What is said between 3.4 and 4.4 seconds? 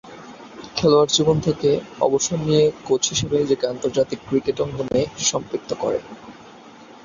নিজেকে আন্তর্জাতিক